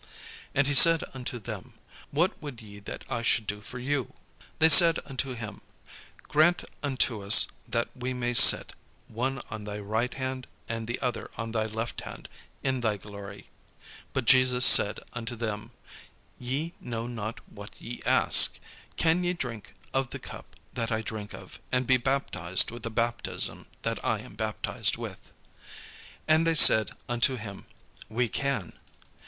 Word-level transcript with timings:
And 0.55 0.65
he 0.65 0.73
said 0.73 1.03
unto 1.13 1.37
them, 1.37 1.73
"What 2.09 2.41
would 2.41 2.59
ye 2.59 2.79
that 2.79 3.05
I 3.07 3.21
should 3.21 3.45
do 3.45 3.61
for 3.61 3.77
you?" 3.77 4.15
They 4.57 4.67
said 4.67 4.97
unto 5.05 5.35
him, 5.35 5.61
"Grant 6.23 6.63
unto 6.81 7.21
us 7.21 7.45
that 7.67 7.89
we 7.95 8.11
may 8.11 8.33
sit, 8.33 8.73
one 9.07 9.41
on 9.51 9.65
thy 9.65 9.77
right 9.77 10.11
hand, 10.15 10.47
and 10.67 10.87
the 10.87 10.99
other 11.01 11.29
on 11.37 11.51
thy 11.51 11.67
left 11.67 12.01
hand, 12.01 12.29
in 12.63 12.81
thy 12.81 12.97
glory." 12.97 13.49
But 14.11 14.25
Jesus 14.25 14.65
said 14.65 15.01
unto 15.13 15.35
them, 15.35 15.69
"Ye 16.39 16.73
know 16.81 17.05
not 17.05 17.39
what 17.47 17.79
ye 17.79 18.01
ask; 18.03 18.57
can 18.95 19.23
ye 19.23 19.33
drink 19.33 19.71
of 19.93 20.09
the 20.09 20.17
cup 20.17 20.55
that 20.73 20.91
I 20.91 21.03
drink 21.03 21.31
of, 21.35 21.59
and 21.71 21.85
be 21.85 21.97
baptized 21.97 22.71
with 22.71 22.81
the 22.81 22.89
baptism 22.89 23.67
that 23.83 24.03
I 24.03 24.21
am 24.21 24.33
baptized 24.33 24.97
with?" 24.97 25.31
And 26.27 26.47
they 26.47 26.55
said 26.55 26.89
unto 27.07 27.35
him, 27.35 27.67
"We 28.09 28.29
can." 28.29 28.73